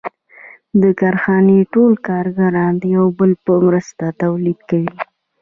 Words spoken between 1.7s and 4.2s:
ټول کارګران د یو بل په مرسته